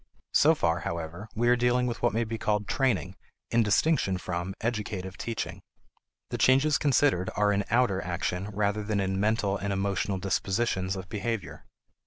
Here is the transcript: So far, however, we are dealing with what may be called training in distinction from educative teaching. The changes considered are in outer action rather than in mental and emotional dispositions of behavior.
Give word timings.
So 0.33 0.55
far, 0.55 0.79
however, 0.79 1.29
we 1.35 1.47
are 1.47 1.55
dealing 1.55 1.85
with 1.85 2.01
what 2.01 2.11
may 2.11 2.23
be 2.23 2.39
called 2.39 2.67
training 2.67 3.17
in 3.51 3.61
distinction 3.61 4.17
from 4.17 4.55
educative 4.59 5.15
teaching. 5.15 5.61
The 6.31 6.39
changes 6.39 6.79
considered 6.79 7.29
are 7.35 7.53
in 7.53 7.63
outer 7.69 8.03
action 8.03 8.47
rather 8.49 8.81
than 8.81 8.99
in 8.99 9.19
mental 9.19 9.57
and 9.57 9.71
emotional 9.71 10.17
dispositions 10.17 10.95
of 10.95 11.07
behavior. 11.07 11.67